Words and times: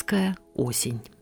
Бунинская 0.00 0.34
«Осень». 0.54 1.19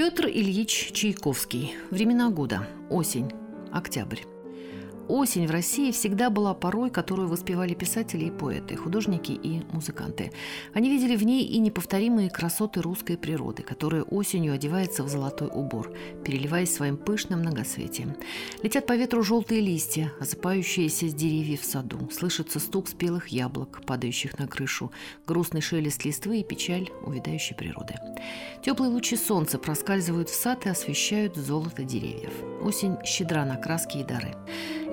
Петр 0.00 0.28
Ильич 0.28 0.92
Чайковский. 0.94 1.74
Времена 1.90 2.30
года. 2.30 2.66
Осень. 2.88 3.30
Октябрь. 3.70 4.20
Осень 5.10 5.48
в 5.48 5.50
России 5.50 5.90
всегда 5.90 6.30
была 6.30 6.54
порой, 6.54 6.88
которую 6.88 7.26
воспевали 7.26 7.74
писатели 7.74 8.26
и 8.26 8.30
поэты, 8.30 8.76
художники 8.76 9.32
и 9.32 9.60
музыканты. 9.72 10.30
Они 10.72 10.88
видели 10.88 11.16
в 11.16 11.24
ней 11.24 11.44
и 11.44 11.58
неповторимые 11.58 12.30
красоты 12.30 12.80
русской 12.80 13.18
природы, 13.18 13.64
которая 13.64 14.04
осенью 14.04 14.54
одевается 14.54 15.02
в 15.02 15.08
золотой 15.08 15.48
убор, 15.52 15.92
переливаясь 16.24 16.72
своим 16.72 16.96
пышным 16.96 17.40
многосветием. 17.40 18.14
Летят 18.62 18.86
по 18.86 18.94
ветру 18.94 19.24
желтые 19.24 19.60
листья, 19.60 20.12
осыпающиеся 20.20 21.08
с 21.08 21.14
деревьев 21.14 21.62
в 21.62 21.64
саду. 21.64 22.08
Слышится 22.12 22.60
стук 22.60 22.88
спелых 22.88 23.26
яблок, 23.28 23.82
падающих 23.84 24.38
на 24.38 24.46
крышу, 24.46 24.92
грустный 25.26 25.60
шелест 25.60 26.04
листвы 26.04 26.38
и 26.38 26.44
печаль 26.44 26.88
увядающей 27.04 27.56
природы. 27.56 27.94
Теплые 28.64 28.92
лучи 28.92 29.16
солнца 29.16 29.58
проскальзывают 29.58 30.28
в 30.28 30.40
сад 30.40 30.66
и 30.66 30.68
освещают 30.68 31.34
золото 31.34 31.82
деревьев. 31.82 32.32
Осень 32.62 32.96
щедра 33.04 33.44
на 33.44 33.56
краски 33.56 33.98
и 33.98 34.04
дары. 34.04 34.36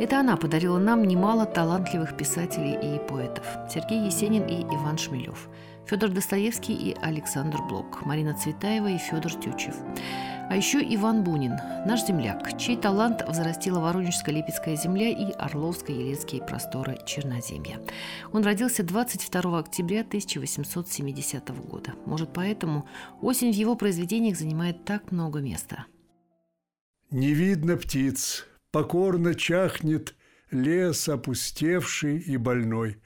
Это 0.07 0.21
она 0.21 0.37
подарила 0.37 0.79
нам 0.79 1.03
немало 1.03 1.45
талантливых 1.45 2.15
писателей 2.15 2.95
и 2.95 2.97
поэтов. 3.09 3.45
Сергей 3.69 4.05
Есенин 4.05 4.43
и 4.43 4.61
Иван 4.73 4.97
Шмелев, 4.97 5.49
Федор 5.85 6.11
Достоевский 6.11 6.75
и 6.75 6.95
Александр 7.01 7.57
Блок, 7.63 8.05
Марина 8.05 8.33
Цветаева 8.33 8.87
и 8.87 8.97
Федор 8.97 9.33
Тютчев. 9.33 9.75
А 10.49 10.55
еще 10.55 10.79
Иван 10.95 11.25
Бунин, 11.25 11.57
наш 11.85 12.05
земляк, 12.05 12.57
чей 12.57 12.77
талант 12.77 13.21
взрастила 13.27 13.81
Воронежская 13.81 14.33
Липецкая 14.33 14.77
земля 14.77 15.09
и 15.09 15.33
Орловско-Елецкие 15.33 16.41
просторы 16.47 16.99
Черноземья. 17.05 17.81
Он 18.31 18.45
родился 18.45 18.83
22 18.83 19.59
октября 19.59 20.01
1870 20.03 21.49
года. 21.69 21.95
Может, 22.05 22.31
поэтому 22.31 22.87
осень 23.21 23.51
в 23.51 23.57
его 23.57 23.75
произведениях 23.75 24.37
занимает 24.37 24.85
так 24.85 25.11
много 25.11 25.41
места. 25.41 25.85
Не 27.11 27.33
видно 27.33 27.75
птиц, 27.75 28.45
покорно 28.77 29.33
чахнет 29.33 30.13
лес 30.51 31.09
опустевший 31.09 32.19
и 32.19 32.37
больной. 32.37 32.97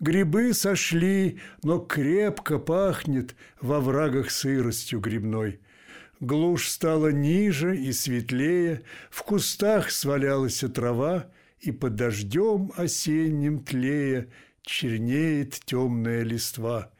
Грибы 0.00 0.54
сошли, 0.54 1.38
но 1.62 1.80
крепко 1.80 2.58
пахнет 2.58 3.36
во 3.60 3.78
врагах 3.78 4.30
сыростью 4.30 5.00
грибной. 5.00 5.60
Глушь 6.18 6.70
стала 6.70 7.12
ниже 7.12 7.76
и 7.76 7.92
светлее, 7.92 8.84
в 9.10 9.22
кустах 9.22 9.90
свалялась 9.90 10.64
трава, 10.74 11.30
и 11.60 11.72
под 11.72 11.96
дождем 11.96 12.72
осенним 12.74 13.62
тлея 13.62 14.28
чернеет 14.62 15.60
темная 15.66 16.22
листва. 16.22 16.90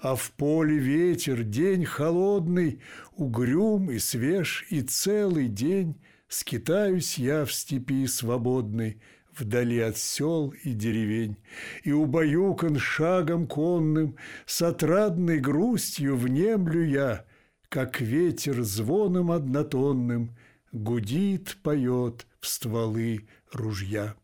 А 0.00 0.16
в 0.16 0.32
поле 0.32 0.76
ветер, 0.76 1.44
день 1.44 1.84
холодный, 1.84 2.80
угрюм 3.14 3.92
и 3.92 4.00
свеж, 4.00 4.66
и 4.70 4.82
целый 4.82 5.46
день 5.46 5.94
Скитаюсь 6.28 7.18
я 7.18 7.44
в 7.44 7.52
степи 7.52 8.06
свободной, 8.06 9.00
Вдали 9.38 9.80
от 9.80 9.98
сел 9.98 10.54
и 10.64 10.72
деревень, 10.72 11.36
И 11.84 11.92
убаюкан 11.92 12.78
шагом 12.78 13.46
конным, 13.46 14.16
С 14.46 14.62
отрадной 14.62 15.40
грустью 15.40 16.16
внемлю 16.16 16.84
я, 16.84 17.26
Как 17.68 18.00
ветер 18.00 18.62
звоном 18.62 19.30
однотонным 19.30 20.36
Гудит, 20.72 21.58
поет 21.62 22.26
в 22.40 22.46
стволы 22.46 23.28
ружья. 23.52 24.14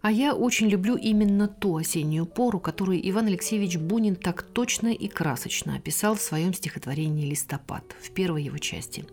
А 0.00 0.12
я 0.12 0.34
очень 0.34 0.68
люблю 0.68 0.96
именно 0.96 1.48
ту 1.48 1.76
осеннюю 1.76 2.24
пору, 2.24 2.60
которую 2.60 3.06
Иван 3.10 3.26
Алексеевич 3.26 3.76
Бунин 3.78 4.14
так 4.14 4.42
точно 4.42 4.88
и 4.88 5.08
красочно 5.08 5.74
описал 5.74 6.14
в 6.14 6.20
своем 6.20 6.54
стихотворении 6.54 7.28
«Листопад» 7.28 7.84
в 8.00 8.10
первой 8.12 8.44
его 8.44 8.58
части. 8.58 9.04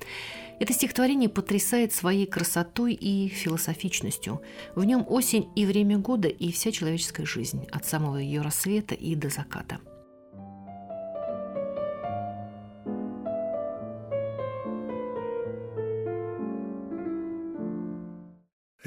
Это 0.60 0.74
стихотворение 0.74 1.28
потрясает 1.28 1.92
своей 1.92 2.28
красотой 2.28 2.94
и 2.94 3.28
философичностью. 3.28 4.42
В 4.76 4.84
нем 4.84 5.06
осень 5.10 5.50
и 5.56 5.66
время 5.66 5.98
года, 5.98 6.28
и 6.28 6.52
вся 6.52 6.72
человеческая 6.72 7.26
жизнь, 7.26 7.66
от 7.72 7.86
самого 7.86 8.18
ее 8.18 8.42
рассвета 8.42 8.94
и 8.94 9.16
до 9.16 9.30
заката– 9.30 9.80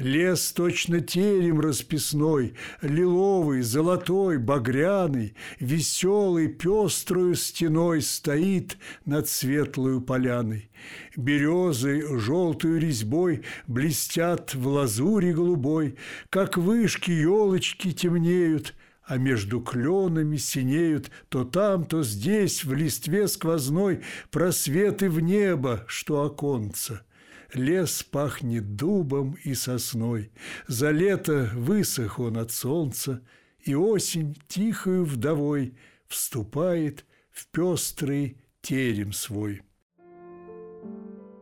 Лес 0.09 0.53
точно 0.53 1.01
терем 1.01 1.59
расписной, 1.59 2.55
Лиловый, 2.81 3.61
золотой, 3.61 4.39
багряный, 4.39 5.35
Веселый, 5.59 6.47
пеструю 6.47 7.35
стеной 7.35 8.01
Стоит 8.01 8.77
над 9.05 9.29
светлую 9.29 10.01
поляной. 10.01 10.71
Березы 11.15 12.19
желтую 12.19 12.79
резьбой 12.79 13.43
Блестят 13.67 14.55
в 14.55 14.67
лазуре 14.67 15.31
голубой, 15.31 15.95
Как 16.31 16.57
вышки 16.57 17.11
елочки 17.11 17.91
темнеют, 17.91 18.73
а 19.03 19.17
между 19.17 19.61
кленами 19.61 20.37
синеют 20.37 21.11
То 21.29 21.43
там, 21.43 21.85
то 21.85 22.01
здесь, 22.01 22.63
в 22.63 22.73
листве 22.73 23.27
сквозной 23.27 24.01
Просветы 24.31 25.07
в 25.07 25.19
небо, 25.19 25.83
что 25.87 26.23
оконца– 26.23 27.03
Лес 27.53 28.03
пахнет 28.03 28.75
дубом 28.75 29.35
и 29.43 29.53
сосной, 29.53 30.31
За 30.67 30.91
лето 30.91 31.49
высох 31.55 32.19
он 32.19 32.37
от 32.37 32.51
солнца, 32.51 33.21
И 33.63 33.75
осень 33.75 34.37
тихою 34.47 35.05
вдовой 35.05 35.75
Вступает 36.07 37.05
в 37.31 37.47
пестрый 37.47 38.37
терем 38.61 39.13
свой. 39.13 39.61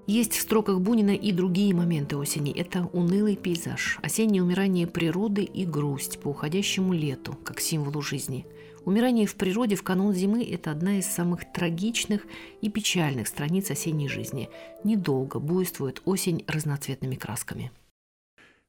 Есть 0.08 0.34
в 0.34 0.42
строках 0.42 0.80
Бунина 0.80 1.16
и 1.16 1.34
другие 1.34 1.74
моменты 1.76 2.16
осени. 2.16 2.54
Это 2.54 2.86
унылый 2.94 3.36
пейзаж, 3.36 4.00
осеннее 4.02 4.42
умирание 4.42 4.88
природы 4.88 5.44
и 5.44 5.66
грусть 5.66 6.20
по 6.20 6.30
уходящему 6.30 6.94
лету, 6.94 7.34
как 7.44 7.60
символу 7.60 8.02
жизни– 8.02 8.46
Умирание 8.88 9.28
в 9.28 9.36
природе 9.36 9.76
в 9.76 9.84
канун 9.84 10.14
зимы– 10.14 10.50
это 10.50 10.72
одна 10.72 10.98
из 10.98 11.08
самых 11.08 11.42
трагичных 11.52 12.26
и 12.62 12.70
печальных 12.70 13.28
страниц 13.28 13.70
осенней 13.70 14.08
жизни. 14.08 14.50
Недолго 14.86 15.40
буйствует 15.40 16.02
осень 16.06 16.46
разноцветными 16.48 17.16
красками. 17.16 17.74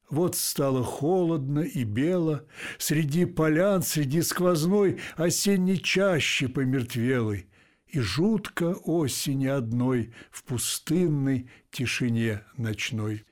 Вот 0.09 0.35
стало 0.35 0.83
холодно 0.83 1.61
и 1.61 1.85
бело, 1.85 2.45
Среди 2.77 3.23
полян, 3.23 3.81
среди 3.81 4.21
сквозной 4.21 4.99
Осенней 5.15 5.77
чаще 5.77 6.49
помертвелой, 6.49 7.47
И 7.87 8.01
жутко 8.01 8.73
осени 8.73 9.47
одной 9.47 10.13
В 10.31 10.43
пустынной 10.43 11.49
тишине 11.71 12.43
ночной. 12.57 13.23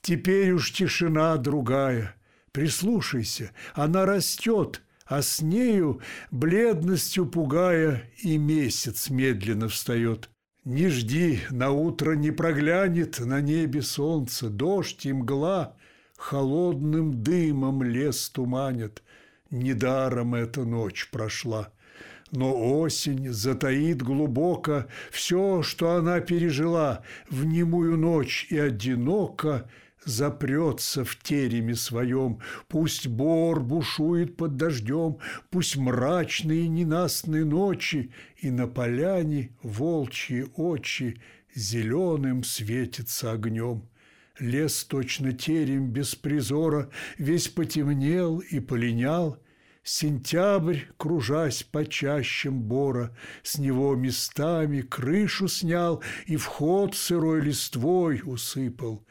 Теперь 0.00 0.52
уж 0.52 0.72
тишина 0.72 1.36
другая, 1.38 2.14
Прислушайся, 2.52 3.50
она 3.74 4.06
растет, 4.06 4.83
а 5.06 5.22
с 5.22 5.42
нею, 5.42 6.00
бледностью 6.30 7.26
пугая, 7.26 8.10
и 8.22 8.38
месяц 8.38 9.10
медленно 9.10 9.68
встает. 9.68 10.30
Не 10.64 10.88
жди, 10.88 11.40
на 11.50 11.70
утро 11.70 12.12
не 12.12 12.30
проглянет 12.30 13.20
на 13.20 13.40
небе 13.42 13.82
солнце, 13.82 14.48
дождь 14.48 15.04
и 15.04 15.12
мгла 15.12 15.76
холодным 16.16 17.22
дымом 17.22 17.82
лес 17.82 18.30
туманят. 18.30 19.02
Недаром 19.50 20.34
эта 20.34 20.64
ночь 20.64 21.10
прошла. 21.10 21.70
Но 22.30 22.80
осень 22.80 23.30
затаит 23.30 24.02
глубоко 24.02 24.86
все, 25.12 25.62
что 25.62 25.92
она 25.92 26.20
пережила 26.20 27.02
в 27.28 27.44
немую 27.44 27.98
ночь 27.98 28.46
и 28.48 28.58
одиноко– 28.58 29.70
запрется 30.04 31.04
в 31.04 31.16
тереме 31.16 31.74
своем, 31.74 32.40
Пусть 32.68 33.06
бор 33.06 33.60
бушует 33.60 34.36
под 34.36 34.56
дождем, 34.56 35.18
Пусть 35.50 35.76
мрачные 35.76 36.68
ненастные 36.68 37.44
ночи 37.44 38.12
И 38.40 38.50
на 38.50 38.66
поляне 38.66 39.56
волчьи 39.62 40.46
очи 40.56 41.20
Зеленым 41.54 42.42
светится 42.42 43.32
огнем. 43.32 43.88
Лес 44.40 44.84
точно 44.84 45.32
терем 45.32 45.90
без 45.90 46.14
призора 46.14 46.90
Весь 47.18 47.48
потемнел 47.48 48.38
и 48.38 48.58
полинял, 48.58 49.38
Сентябрь, 49.84 50.80
кружась 50.96 51.62
по 51.62 51.86
чащам 51.86 52.62
бора, 52.62 53.14
С 53.42 53.58
него 53.58 53.94
местами 53.94 54.80
крышу 54.80 55.46
снял 55.46 56.02
И 56.26 56.36
вход 56.36 56.96
сырой 56.96 57.42
листвой 57.42 58.22
усыпал, 58.24 59.04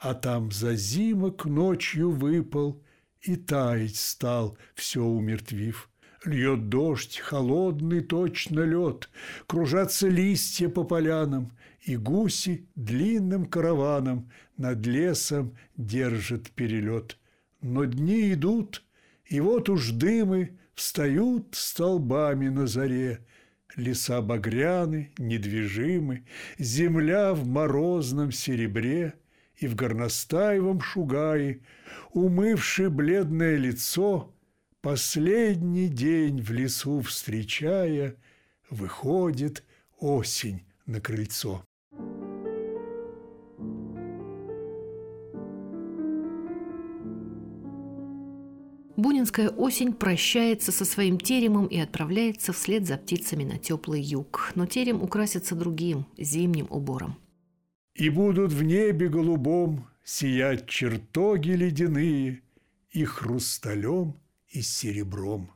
А 0.00 0.14
там 0.14 0.50
за 0.50 0.76
зимок 0.76 1.44
ночью 1.44 2.10
выпал 2.10 2.82
И 3.20 3.36
таять 3.36 3.96
стал, 3.96 4.56
все 4.74 5.04
умертвив. 5.04 5.90
Льет 6.24 6.70
дождь, 6.70 7.18
холодный 7.18 8.00
точно 8.00 8.60
лед, 8.60 9.10
Кружатся 9.46 10.08
листья 10.08 10.70
по 10.70 10.84
полянам, 10.84 11.52
И 11.82 11.96
гуси 11.96 12.66
длинным 12.76 13.44
караваном 13.44 14.30
Над 14.56 14.86
лесом 14.86 15.54
держат 15.76 16.50
перелет. 16.50 17.18
Но 17.60 17.84
дни 17.84 18.32
идут, 18.32 18.82
и 19.26 19.40
вот 19.40 19.68
уж 19.68 19.90
дымы 19.90 20.58
Встают 20.74 21.48
столбами 21.52 22.48
на 22.48 22.66
заре, 22.66 23.26
Леса 23.76 24.22
багряны, 24.22 25.12
недвижимы, 25.18 26.24
Земля 26.58 27.34
в 27.34 27.46
морозном 27.46 28.32
серебре, 28.32 29.14
И 29.60 29.68
в 29.68 29.74
горностаевом 29.76 30.80
шугае, 30.80 31.60
Умывши 32.12 32.88
бледное 32.88 33.56
лицо, 33.56 34.34
Последний 34.80 35.88
день 35.88 36.40
в 36.40 36.50
лесу 36.50 37.02
встречая, 37.02 38.16
Выходит 38.70 39.62
осень 39.98 40.62
на 40.86 41.00
крыльцо. 41.00 41.62
Бунинская 48.96 49.48
осень 49.48 49.92
прощается 49.92 50.72
со 50.72 50.84
своим 50.84 51.18
теремом 51.18 51.66
и 51.66 51.78
отправляется 51.78 52.52
вслед 52.52 52.86
за 52.86 52.96
птицами 52.96 53.44
на 53.44 53.58
теплый 53.58 54.00
юг. 54.00 54.52
Но 54.54 54.66
терем 54.66 55.02
украсится 55.02 55.54
другим, 55.54 56.06
зимним 56.16 56.66
убором. 56.70 57.16
И 58.00 58.08
будут 58.08 58.50
в 58.50 58.62
небе 58.62 59.08
голубом 59.08 59.86
Сиять 60.02 60.66
чертоги 60.66 61.50
ледяные 61.50 62.40
И 62.92 63.04
хрусталем– 63.04 64.16
и 64.48 64.62
серебром. 64.62 65.52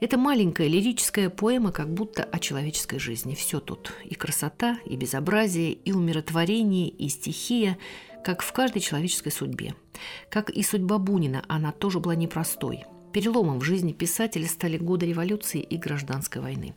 Это 0.00 0.18
маленькая 0.18 0.66
лирическая 0.66 1.30
поэма 1.30 1.70
как 1.70 1.94
будто 1.94 2.24
о 2.24 2.38
человеческой 2.40 2.98
жизни. 2.98 3.34
Все 3.34 3.60
тут. 3.60 3.92
И 4.04 4.14
красота, 4.14 4.78
и 4.84 4.96
безобразие, 4.96 5.72
и 5.72 5.92
умиротворение, 5.92 6.88
и 6.88 7.08
стихия, 7.08 7.78
как 8.24 8.42
в 8.42 8.52
каждой 8.52 8.80
человеческой 8.80 9.30
судьбе. 9.30 9.74
Как 10.28 10.50
и 10.50 10.62
судьба 10.64 10.98
Бунина, 10.98 11.44
она 11.48 11.70
тоже 11.70 12.00
была 12.00 12.16
непростой. 12.16 12.84
Переломом 13.16 13.60
в 13.60 13.64
жизни 13.64 13.92
писателя 13.92 14.46
стали 14.46 14.76
годы 14.76 15.06
революции 15.06 15.62
и 15.62 15.78
гражданской 15.78 16.42
войны. 16.42 16.74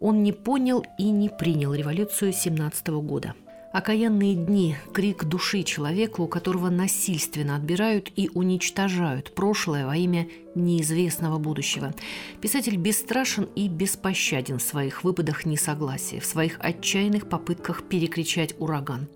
Он 0.00 0.22
не 0.22 0.32
понял 0.32 0.84
и 0.98 1.04
не 1.04 1.30
принял 1.30 1.72
революцию 1.72 2.34
17 2.34 2.88
года– 2.88 3.34
Окаянные 3.70 4.34
дни– 4.34 4.76
крик 4.94 5.24
души 5.24 5.62
человека, 5.62 6.22
у 6.22 6.26
которого 6.26 6.70
насильственно 6.70 7.54
отбирают 7.54 8.10
и 8.16 8.30
уничтожают 8.32 9.34
прошлое 9.34 9.86
во 9.86 9.94
имя 9.94 10.26
неизвестного 10.58 11.38
будущего. 11.38 11.94
Писатель 12.40 12.76
бесстрашен 12.76 13.48
и 13.54 13.68
беспощаден 13.68 14.58
в 14.58 14.62
своих 14.62 15.04
выпадах 15.04 15.46
несогласия, 15.46 16.20
в 16.20 16.26
своих 16.26 16.56
отчаянных 16.60 17.28
попытках 17.28 17.84
перекричать 17.84 18.54
ураган. 18.58 19.08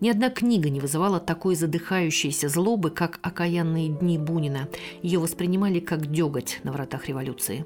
Ни 0.00 0.08
одна 0.08 0.30
книга 0.30 0.70
не 0.70 0.80
вызывала 0.80 1.20
такой 1.20 1.54
задыхающейся 1.54 2.48
злобы, 2.48 2.90
как 2.90 3.18
«Окаянные 3.22 3.88
дни 3.88 4.18
Бунина». 4.18 4.68
Ее 5.02 5.18
воспринимали 5.18 5.80
как 5.80 6.10
деготь 6.10 6.60
на 6.64 6.72
вратах 6.72 7.08
революции. 7.08 7.64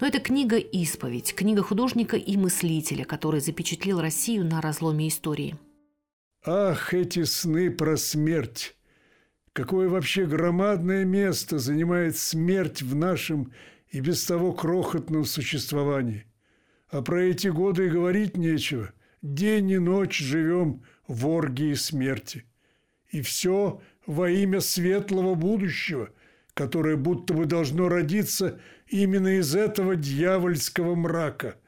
Но 0.00 0.06
это 0.06 0.20
книга 0.20 0.56
«Исповедь», 0.56 1.34
книга 1.34 1.62
художника 1.62 2.16
и 2.16 2.36
мыслителя, 2.36 3.04
который 3.04 3.40
запечатлел 3.40 4.00
Россию 4.00 4.44
на 4.44 4.60
разломе 4.60 5.08
истории– 5.08 5.56
Ах, 6.44 6.94
эти 6.94 7.24
сны 7.24 7.70
про 7.70 7.96
смерть! 7.96 8.77
Какое 9.58 9.88
вообще 9.88 10.24
громадное 10.24 11.04
место 11.04 11.58
занимает 11.58 12.16
смерть 12.16 12.80
в 12.80 12.94
нашем 12.94 13.52
и 13.90 13.98
без 13.98 14.24
того 14.24 14.52
крохотном 14.52 15.24
существовании. 15.24 16.26
А 16.90 17.02
про 17.02 17.24
эти 17.24 17.48
годы 17.48 17.86
и 17.86 17.90
говорить 17.90 18.36
нечего. 18.36 18.92
День 19.20 19.72
и 19.72 19.78
ночь 19.78 20.16
живем 20.16 20.84
в 21.08 21.26
оргии 21.26 21.74
смерти. 21.74 22.44
И 23.10 23.20
все 23.20 23.82
во 24.06 24.30
имя 24.30 24.60
светлого 24.60 25.34
будущего, 25.34 26.10
которое 26.54 26.94
будто 26.94 27.34
бы 27.34 27.44
должно 27.44 27.88
родиться 27.88 28.60
именно 28.86 29.38
из 29.38 29.56
этого 29.56 29.96
дьявольского 29.96 30.94
мрака– 30.94 31.56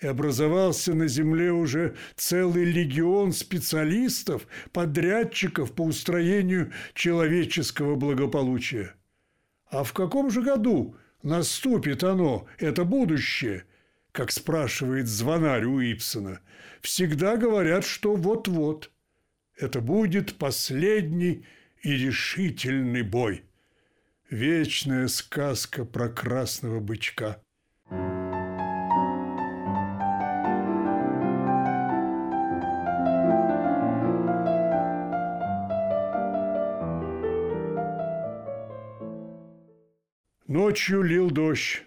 и 0.00 0.06
образовался 0.06 0.94
на 0.94 1.08
Земле 1.08 1.52
уже 1.52 1.94
целый 2.16 2.64
легион 2.64 3.32
специалистов, 3.32 4.46
подрядчиков 4.72 5.72
по 5.72 5.82
устроению 5.82 6.72
человеческого 6.94 7.94
благополучия. 7.94 8.94
А 9.66 9.84
в 9.84 9.92
каком 9.92 10.30
же 10.30 10.42
году 10.42 10.96
наступит 11.22 12.04
оно, 12.04 12.46
это 12.58 12.84
будущее, 12.84 13.64
как 14.12 14.30
спрашивает 14.30 15.08
звонарь 15.08 15.64
у 15.64 15.80
Ипсона? 15.80 16.40
Всегда 16.80 17.36
говорят, 17.36 17.84
что 17.84 18.14
вот-вот. 18.14 18.90
Это 19.56 19.80
будет 19.80 20.34
последний 20.34 21.46
и 21.82 21.92
решительный 21.92 23.02
бой. 23.02 23.44
Вечная 24.28 25.06
сказка 25.08 25.84
про 25.84 26.08
красного 26.08 26.80
бычка– 26.80 27.40
Ночью 40.54 41.02
лил 41.02 41.32
дождь. 41.32 41.82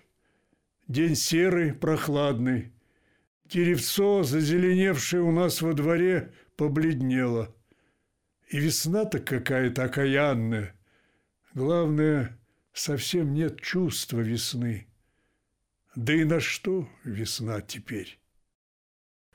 День 0.89 1.15
серый, 1.15 1.73
прохладный. 1.73 2.73
Деревцо, 3.45 4.23
зазеленевшее 4.23 5.23
у 5.23 5.31
нас 5.31 5.61
во 5.61 5.71
дворе, 5.71 6.33
побледнело. 6.57 7.55
И 8.49 8.59
весна-то 8.59 9.19
какая-то 9.19 9.85
окаянная. 9.85 10.75
Главное, 11.53 12.37
совсем 12.73 13.33
нет 13.33 13.61
чувства 13.61 14.19
весны. 14.19 14.87
Да 15.95 16.13
и 16.13 16.25
на 16.25 16.41
что 16.41 16.89
весна 17.05 17.61
теперь? 17.61 18.19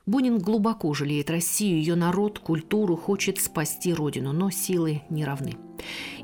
Бунин 0.05 0.41
глубоко 0.41 0.93
жалеет 0.93 1.31
Россию, 1.31 1.79
ее 1.79 1.95
народ, 1.95 2.39
культуру, 2.39 2.97
хочет 2.97 3.41
спасти 3.41 3.95
родину, 3.95 4.35
но 4.35 4.51
силы 4.51 5.01
не 5.09 5.25
равны. 5.25 5.57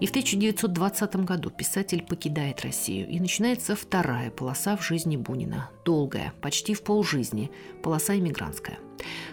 И 0.00 0.06
в 0.06 0.10
1920 0.10 1.16
году 1.16 1.50
писатель 1.50 2.02
покидает 2.02 2.62
Россию, 2.62 3.08
и 3.08 3.20
начинается 3.20 3.76
вторая 3.76 4.30
полоса 4.30 4.76
в 4.76 4.84
жизни 4.84 5.16
Бунина. 5.16 5.70
Долгая, 5.84 6.32
почти 6.40 6.74
в 6.74 6.82
полжизни, 6.82 7.50
полоса 7.82 8.16
иммигрантская. 8.16 8.78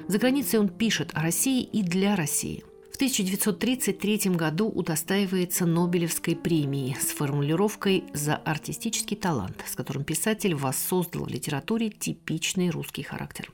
За 0.08 0.20
границей 0.20 0.60
он 0.60 0.70
пишет 0.70 1.12
о 1.13 1.22
России 1.22 1.63
и 1.63 1.82
для 1.82 2.15
России– 2.15 2.63
в 2.96 2.98
1933 2.98 4.38
году 4.38 4.70
удостаивается 4.70 5.66
Нобелевской 5.66 6.34
премии 6.34 6.96
с 6.98 7.08
формулировкой 7.08 8.06
«за 8.14 8.38
артистический 8.38 9.18
талант», 9.18 9.66
с 9.68 9.75
которым 9.75 10.06
писатель 10.06 10.56
воссоздал 10.56 11.25
в 11.25 11.28
литературе 11.28 11.90
типичный 11.90 12.70
русский 12.70 13.04
характер. 13.04 13.52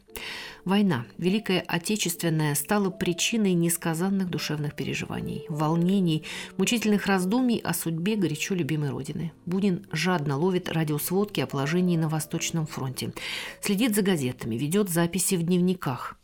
Война, 0.63 1.07
Великая 1.17 1.61
Отечественная, 1.61 2.53
стала 2.53 2.91
причиной 2.91 3.53
несказанных 3.53 4.29
душевных 4.29 4.75
переживаний, 4.75 5.45
волнений, 5.49 6.23
мучительных 6.57 7.07
раздумий 7.07 7.57
о 7.57 7.73
судьбе 7.73 8.17
горячо 8.17 8.53
любимой 8.53 8.91
Родины. 8.91 9.31
Бунин 9.47 9.87
жадно 9.91 10.37
ловит 10.37 10.69
радиосводки 10.69 11.39
о 11.39 11.47
положении 11.47 11.97
на 11.97 12.09
Восточном 12.09 12.67
фронте, 12.67 13.11
следит 13.59 13.95
за 13.95 14.03
газетами, 14.03 14.53
ведет 14.53 14.89
записи 14.89 15.33
в 15.33 15.41
дневниках– 15.41 16.15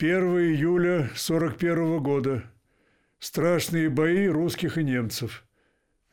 1 0.00 0.12
июля 0.54 1.10
41 1.16 2.00
года. 2.00 2.44
Страшные 3.18 3.90
бои 3.90 4.28
русских 4.28 4.78
и 4.78 4.84
немцев. 4.84 5.44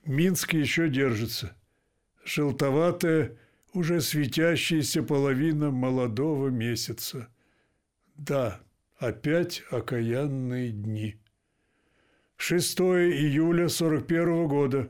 Минск 0.06 0.54
еще 0.54 0.90
держится. 0.90 1.56
Желтоватая, 2.24 3.38
уже 3.74 4.02
светящаяся 4.02 5.04
половина 5.04 5.70
молодого 5.70 6.48
месяца. 6.48 7.28
Да, 8.16 8.60
опять 8.98 9.62
окаянные 9.70 10.72
дни. 10.72 11.18
6 12.38 12.80
июля 12.80 13.70
41 13.70 14.48
года. 14.48 14.90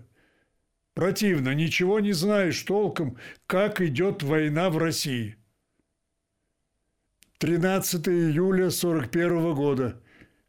Противно, 0.93 1.53
ничего 1.53 1.99
не 1.99 2.13
знаешь 2.13 2.61
толком, 2.61 3.17
как 3.45 3.81
идет 3.81 4.23
война 4.23 4.69
в 4.69 4.77
России– 4.77 5.35
13 7.45 8.07
июля 8.07 8.71
41 8.71 9.53
года. 9.53 10.01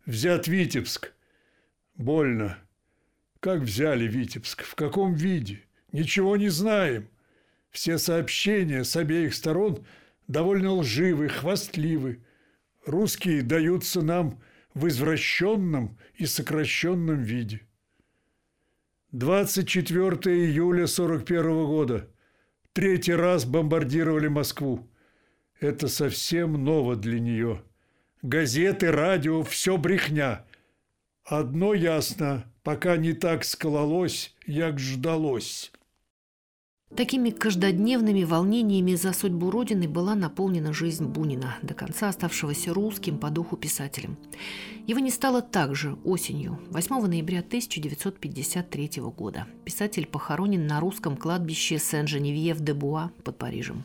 Взят 0.06 0.48
Витебск. 0.48 1.12
Больно. 1.94 2.56
Как 3.40 3.60
взяли 3.60 4.06
Витебск? 4.06 4.62
В 4.62 4.74
каком 4.74 5.12
виде? 5.12 5.62
Ничего 5.92 6.38
не 6.38 6.48
знаем. 6.48 7.10
Все 7.70 7.98
сообщения 7.98 8.82
с 8.82 8.96
обеих 8.96 9.34
сторон 9.34 9.84
довольно 10.26 10.72
лживы, 10.72 11.28
хвастливы. 11.28 12.24
Русские 12.86 13.42
даются 13.42 14.00
нам 14.00 14.40
в 14.72 14.88
извращенном 14.88 15.98
и 16.14 16.24
сокращенном 16.24 17.22
виде. 17.22 17.60
24 19.12 20.34
июля 20.34 20.86
41 20.86 21.66
года. 21.66 22.08
Третий 22.72 23.12
раз 23.12 23.44
бомбардировали 23.44 24.28
Москву. 24.28 24.88
Это 25.60 25.88
совсем 25.88 26.64
ново 26.64 26.96
для 26.96 27.18
нее. 27.18 27.62
Газеты, 28.22 28.90
радио– 28.90 29.42
все 29.44 29.76
брехня. 29.76 30.44
Одно 31.24 31.74
ясно, 31.74 32.44
пока 32.62 32.96
не 32.96 33.12
так 33.12 33.44
скололось, 33.44 34.34
як 34.46 34.78
ждалось. 34.78 35.72
Такими 36.94 37.30
каждодневными 37.30 38.22
волнениями 38.22 38.94
за 38.94 39.12
судьбу 39.12 39.50
Родины 39.50 39.88
была 39.88 40.14
наполнена 40.14 40.72
жизнь 40.72 41.04
Бунина, 41.04 41.56
до 41.62 41.74
конца 41.74 42.08
оставшегося 42.08 42.72
русским 42.72 43.18
по 43.18 43.28
духу 43.28 43.56
писателем. 43.56 44.16
Его 44.86 45.00
не 45.00 45.10
стало 45.10 45.42
также 45.42 45.94
осенью, 46.04 46.60
8 46.70 47.06
ноября 47.06 47.40
1953 47.40 48.90
года. 49.16 49.48
Писатель 49.64 50.06
похоронен 50.06 50.66
на 50.68 50.78
русском 50.78 51.16
кладбище 51.16 51.78
Сен-Женевьев-де-Буа 51.78 53.10
под 53.24 53.36
Парижем. 53.36 53.84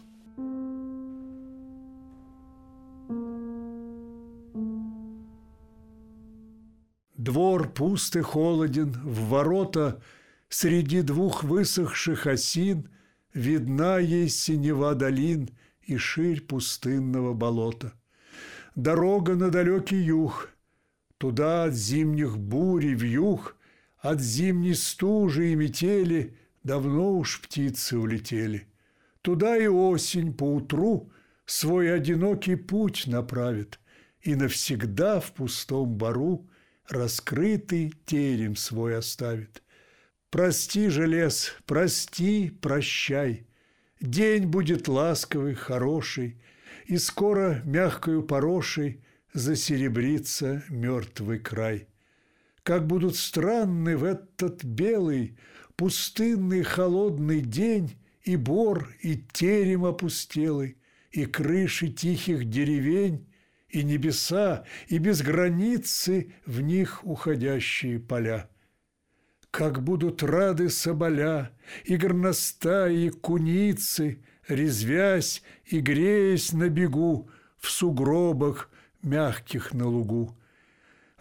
Двор 7.22 7.72
пуст 7.72 8.16
и 8.16 8.22
холоден, 8.22 8.94
в 9.04 9.30
ворота 9.30 10.02
Среди 10.50 11.04
двух 11.04 11.44
высохших 11.44 12.26
осин 12.26 12.90
Видна 13.36 14.00
ей 14.00 14.28
синева 14.28 14.96
долин 14.96 15.50
И 15.84 15.98
ширь 15.98 16.42
пустынного 16.42 17.36
болота. 17.36 17.94
Дорога 18.74 19.36
на 19.36 19.52
далекий 19.52 20.02
юг, 20.02 20.50
Туда 21.20 21.66
от 21.66 21.76
зимних 21.76 22.40
бурь 22.40 22.88
и 22.88 22.96
вьюг, 22.96 23.56
От 24.00 24.20
зимней 24.20 24.74
стужи 24.74 25.52
и 25.52 25.56
метели 25.56 26.36
Давно 26.64 27.20
уж 27.20 27.40
птицы 27.42 28.00
улетели. 28.00 28.68
Туда 29.22 29.58
и 29.58 29.68
осень 29.68 30.34
поутру 30.34 31.12
Свой 31.46 31.94
одинокий 31.94 32.56
путь 32.56 33.04
направит 33.06 33.80
И 34.22 34.34
навсегда 34.34 35.20
в 35.20 35.34
пустом 35.34 35.96
бару 35.96 36.48
раскрытый 36.88 37.94
терем 38.06 38.56
свой 38.56 38.98
оставит. 38.98 39.62
Прости 40.30 40.88
же, 40.90 41.08
лес, 41.08 41.54
прости, 41.66 42.50
прощай. 42.62 43.46
День 44.00 44.48
будет 44.48 44.88
ласковый, 44.88 45.56
хороший, 45.56 46.42
И 46.86 46.98
скоро 46.98 47.62
мягкою 47.66 48.24
порошей 48.24 49.04
Засеребрится 49.34 50.64
мертвый 50.70 51.40
край. 51.40 51.88
Как 52.64 52.88
будут 52.88 53.16
странны 53.16 53.98
в 53.98 54.04
этот 54.04 54.64
белый, 54.64 55.38
Пустынный 55.76 56.64
холодный 56.64 57.42
день 57.42 57.98
И 58.24 58.36
бор, 58.36 58.90
и 59.02 59.18
терем 59.34 59.86
опустелый, 59.86 60.78
И 61.12 61.26
крыши 61.26 61.90
тихих 61.90 62.50
деревень, 62.50 63.28
и 63.72 63.84
небеса, 63.84 64.66
и 64.88 64.98
без 64.98 65.22
границы 65.22 66.34
в 66.46 66.62
них 66.62 67.06
уходящие 67.06 68.00
поля. 68.00 68.50
Как 69.50 69.84
будут 69.84 70.24
рады 70.24 70.70
соболя, 70.70 71.52
и 71.84 71.98
горностаи, 71.98 73.06
и 73.06 73.10
куницы, 73.10 74.24
резвясь 74.48 75.44
и 75.66 75.80
греясь 75.80 76.54
на 76.54 76.70
бегу 76.70 77.30
в 77.58 77.70
сугробах 77.70 78.70
мягких 79.02 79.74
на 79.74 79.88
лугу. 79.88 80.38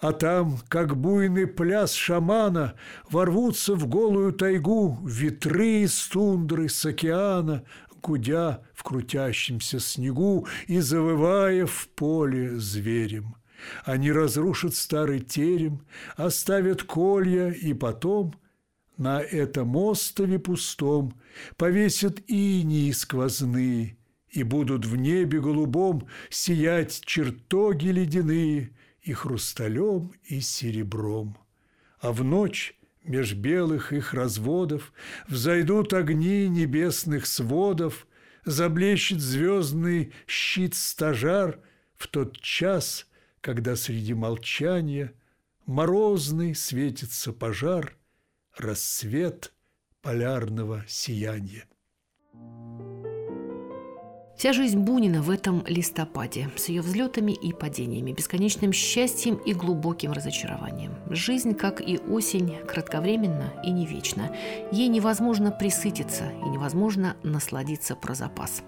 А 0.01 0.13
там, 0.13 0.59
как 0.69 0.97
буйный 0.97 1.47
пляс 1.47 1.93
шамана, 1.93 2.75
ворвутся 3.11 3.75
в 3.75 3.87
голую 3.87 4.33
тайгу 4.33 4.99
ветры 5.05 5.83
из 5.83 6.09
тундры, 6.09 6.71
с 6.71 6.87
океана, 6.87 7.65
гудя 8.01 8.63
в 8.75 8.83
крутящемся 8.83 9.81
снегу 9.81 10.47
и 10.67 10.81
завывая 10.81 11.67
в 11.67 11.89
поле 11.89 12.59
зверем. 12.59 13.37
Они 13.85 14.11
разрушат 14.11 14.75
старый 14.75 15.21
терем, 15.21 15.87
оставят 16.17 16.83
колья 16.83 17.51
и 17.51 17.75
потом 17.75 18.35
на 18.97 19.21
этом 19.21 19.77
острове 19.77 20.39
пустом 20.39 21.15
повесят 21.57 22.21
инии 22.27 22.91
сквозные, 22.93 23.97
и 24.29 24.43
будут 24.43 24.87
в 24.87 24.97
небе 24.97 25.41
голубом 25.41 26.07
сиять 26.29 27.01
чертоги 27.05 27.89
ледяные 27.89 28.77
и 29.03 29.13
хрусталем, 29.13 30.13
и 30.25 30.41
серебром. 30.41 31.37
А 32.01 32.13
в 32.13 32.23
ночь 32.23 32.79
Меж 33.11 33.35
белых 33.35 33.93
их 33.93 34.15
разводов 34.15 34.93
Взойдут 35.27 35.93
огни 35.95 36.49
небесных 36.49 37.27
сводов, 37.27 38.07
Заблещет 38.45 39.21
звездный 39.21 40.13
щит-стажар 40.29 41.59
В 41.97 42.07
тот 42.07 42.41
час, 42.41 43.09
когда 43.41 43.75
среди 43.75 44.15
молчания 44.15 45.13
Морозный 45.67 46.55
светится 46.55 47.33
пожар, 47.33 47.97
Рассвет 48.57 49.53
полярного 50.03 50.85
сияния. 50.87 51.65
Вся 54.41 54.55
жизнь 54.55 54.79
Бунина 54.79 55.21
в 55.21 55.29
этом 55.29 55.63
листопаде, 55.67 56.49
с 56.57 56.71
ее 56.71 56.81
взлетами 56.81 57.33
и 57.33 57.53
падениями, 57.53 58.13
бесконечным 58.13 58.73
счастьем 58.73 59.35
и 59.35 59.53
глубоким 59.53 60.13
разочарованием. 60.13 60.95
Жизнь, 61.11 61.53
как 61.53 61.83
и 61.87 61.99
осень, 61.99 62.57
кратковременна 62.67 63.53
и 63.63 63.71
не 63.71 63.85
вечна. 63.85 64.35
Ей 64.73 64.89
невозможно 64.89 65.51
присытиться 65.51 66.33
и 66.43 66.49
невозможно 66.49 67.19
насладиться 67.23 67.95
про 67.95 68.15
запас. 68.15 68.63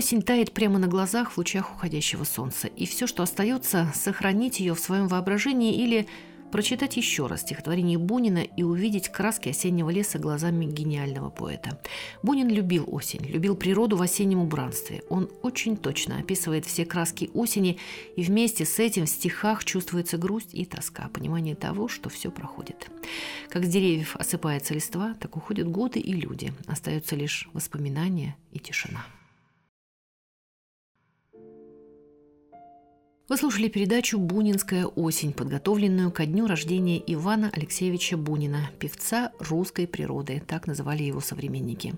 Осень 0.00 0.22
тает 0.22 0.52
прямо 0.52 0.78
на 0.78 0.88
глазах 0.88 1.32
в 1.32 1.36
лучах 1.36 1.74
уходящего 1.74 2.24
солнца, 2.24 2.68
и 2.68 2.86
все, 2.86 3.06
что 3.06 3.22
остается, 3.22 3.92
сохранить 3.94 4.58
ее 4.58 4.74
в 4.74 4.80
своем 4.80 5.08
воображении 5.08 5.74
или 5.74 6.08
прочитать 6.50 6.96
еще 6.96 7.26
раз 7.26 7.42
стихотворение 7.42 7.98
Бунина 7.98 8.38
и 8.38 8.62
увидеть 8.62 9.10
краски 9.10 9.50
осеннего 9.50 9.90
леса 9.90 10.18
глазами 10.18 10.64
гениального 10.64 11.28
поэта. 11.28 11.78
Бунин 12.22 12.48
любил 12.48 12.86
осень, 12.86 13.26
любил 13.26 13.54
природу 13.54 13.98
в 13.98 14.00
осеннем 14.00 14.38
убранстве. 14.38 15.02
Он 15.10 15.28
очень 15.42 15.76
точно 15.76 16.18
описывает 16.18 16.64
все 16.64 16.86
краски 16.86 17.28
осени, 17.34 17.76
и 18.16 18.22
вместе 18.22 18.64
с 18.64 18.78
этим 18.78 19.04
в 19.04 19.10
стихах 19.10 19.66
чувствуется 19.66 20.16
грусть 20.16 20.54
и 20.54 20.64
тоска, 20.64 21.10
понимание 21.12 21.54
того, 21.54 21.88
что 21.88 22.08
все 22.08 22.30
проходит. 22.30 22.90
Как 23.50 23.66
с 23.66 23.68
деревьев 23.68 24.16
осыпается 24.16 24.72
листва, 24.72 25.14
так 25.20 25.36
уходят 25.36 25.68
годы 25.68 26.00
и 26.00 26.14
люди. 26.14 26.54
Остаются 26.66 27.16
лишь 27.16 27.50
воспоминания 27.52 28.34
и 28.50 28.58
тишина. 28.58 29.04
Вы 33.30 33.36
слушали 33.36 33.68
передачу 33.68 34.18
«Бунинская 34.18 34.86
осень», 34.86 35.32
подготовленную 35.32 36.10
ко 36.10 36.26
дню 36.26 36.48
рождения 36.48 37.00
Ивана 37.06 37.48
Алексеевича 37.52 38.16
Бунина, 38.16 38.68
певца 38.80 39.30
русской 39.38 39.86
природы, 39.86 40.42
так 40.44 40.66
называли 40.66 41.04
его 41.04 41.20
современники. 41.20 41.94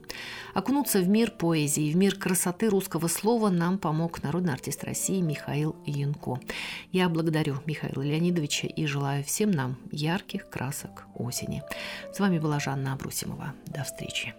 Окунуться 0.52 1.00
в 1.00 1.08
мир 1.08 1.30
поэзии, 1.30 1.90
в 1.90 1.96
мир 1.96 2.16
красоты 2.16 2.68
русского 2.68 3.08
слова 3.08 3.48
нам 3.48 3.78
помог 3.78 4.22
народный 4.22 4.52
артист 4.52 4.84
России 4.84 5.22
Михаил 5.22 5.74
Янко. 5.86 6.38
Я 6.90 7.08
благодарю 7.08 7.56
Михаила 7.64 8.02
Леонидовича 8.02 8.66
и 8.66 8.84
желаю 8.84 9.24
всем 9.24 9.52
нам 9.52 9.78
ярких 9.90 10.50
красок 10.50 11.06
осени. 11.14 11.62
С 12.12 12.20
вами 12.20 12.40
была 12.40 12.60
Жанна 12.60 12.92
Абрусимова. 12.92 13.54
До 13.68 13.84
встречи. 13.84 14.34